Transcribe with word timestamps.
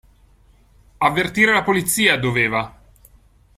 Avvertire 1.09 1.53
la 1.53 1.61
polizia, 1.61 2.17
doveva. 2.17 2.75